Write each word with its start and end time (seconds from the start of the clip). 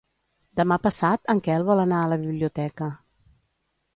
Demà 0.59 0.77
passat 0.85 1.29
en 1.33 1.41
Quel 1.49 1.67
vol 1.69 1.83
anar 1.83 2.01
a 2.05 2.09
la 2.13 2.19
biblioteca. 2.23 2.87